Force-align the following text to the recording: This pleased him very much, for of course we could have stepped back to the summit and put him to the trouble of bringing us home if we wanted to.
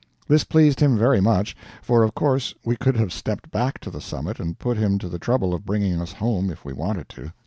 This 0.27 0.43
pleased 0.43 0.79
him 0.79 0.97
very 0.97 1.21
much, 1.21 1.55
for 1.83 2.01
of 2.01 2.15
course 2.15 2.55
we 2.65 2.75
could 2.75 2.95
have 2.95 3.13
stepped 3.13 3.51
back 3.51 3.77
to 3.81 3.91
the 3.91 4.01
summit 4.01 4.39
and 4.39 4.57
put 4.57 4.75
him 4.77 4.97
to 4.97 5.07
the 5.07 5.19
trouble 5.19 5.53
of 5.53 5.63
bringing 5.63 6.01
us 6.01 6.13
home 6.13 6.49
if 6.49 6.65
we 6.65 6.73
wanted 6.73 7.07
to. 7.09 7.31